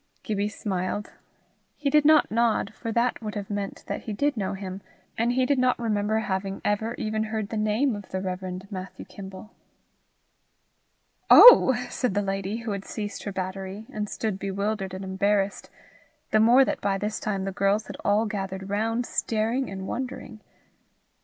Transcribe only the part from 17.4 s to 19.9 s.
the girls had all gathered round, staring and